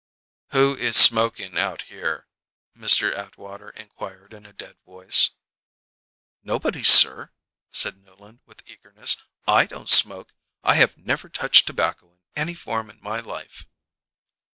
"Who 0.49 0.75
is 0.75 0.97
smoking 0.97 1.59
out 1.59 1.83
here?" 1.83 2.25
Mr. 2.75 3.15
Atwater 3.15 3.69
inquired 3.69 4.33
in 4.33 4.47
a 4.47 4.51
dead 4.51 4.77
voice. 4.83 5.29
"Nobody, 6.41 6.83
sir," 6.83 7.29
said 7.69 7.97
Newland 8.03 8.39
with 8.47 8.63
eagerness. 8.65 9.17
"I 9.47 9.67
don't 9.67 9.91
smoke. 9.91 10.33
I 10.63 10.73
have 10.73 10.97
never 10.97 11.29
touched 11.29 11.67
tobacco 11.67 12.13
in 12.13 12.19
any 12.35 12.55
form 12.55 12.89
in 12.89 12.99
my 12.99 13.19
life." 13.19 13.67